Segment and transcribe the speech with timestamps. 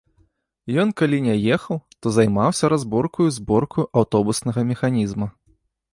[0.83, 5.27] Ён калі не ехаў, то займаўся разборкаю і зборкаю аўтобуснага механізма.